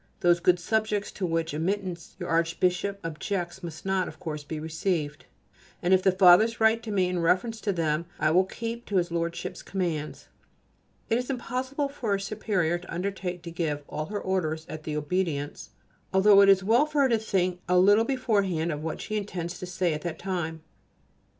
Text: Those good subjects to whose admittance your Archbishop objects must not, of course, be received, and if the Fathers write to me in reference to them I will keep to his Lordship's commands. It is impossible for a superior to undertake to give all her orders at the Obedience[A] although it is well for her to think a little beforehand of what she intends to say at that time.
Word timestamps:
Those 0.21 0.39
good 0.39 0.57
subjects 0.59 1.11
to 1.11 1.27
whose 1.27 1.53
admittance 1.53 2.15
your 2.17 2.27
Archbishop 2.27 2.97
objects 3.03 3.61
must 3.61 3.85
not, 3.85 4.07
of 4.07 4.19
course, 4.19 4.43
be 4.43 4.59
received, 4.59 5.25
and 5.79 5.93
if 5.93 6.01
the 6.01 6.11
Fathers 6.11 6.59
write 6.59 6.81
to 6.81 6.91
me 6.91 7.07
in 7.07 7.19
reference 7.19 7.61
to 7.61 7.71
them 7.71 8.07
I 8.19 8.31
will 8.31 8.45
keep 8.45 8.87
to 8.87 8.95
his 8.95 9.11
Lordship's 9.11 9.61
commands. 9.61 10.27
It 11.07 11.19
is 11.19 11.29
impossible 11.29 11.87
for 11.87 12.15
a 12.15 12.19
superior 12.19 12.79
to 12.79 12.91
undertake 12.91 13.43
to 13.43 13.51
give 13.51 13.83
all 13.87 14.07
her 14.07 14.19
orders 14.19 14.65
at 14.67 14.85
the 14.85 14.95
Obedience[A] 14.97 15.69
although 16.11 16.41
it 16.41 16.49
is 16.49 16.63
well 16.63 16.87
for 16.87 17.01
her 17.03 17.09
to 17.09 17.19
think 17.19 17.61
a 17.69 17.77
little 17.77 18.03
beforehand 18.03 18.71
of 18.71 18.81
what 18.81 19.01
she 19.01 19.15
intends 19.15 19.59
to 19.59 19.67
say 19.67 19.93
at 19.93 20.01
that 20.01 20.17
time. 20.17 20.63